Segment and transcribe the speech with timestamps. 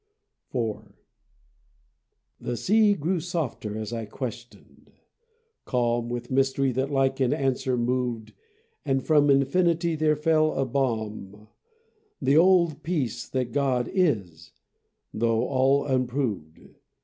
[0.51, 0.95] IV
[2.39, 4.91] The sea grew softer as I questioned
[5.65, 8.33] calm With mystery that like an answer moved,
[8.83, 11.49] And from infinity there fell a balm,
[12.19, 14.53] The old peace that God is,
[15.13, 16.73] tho all unproved.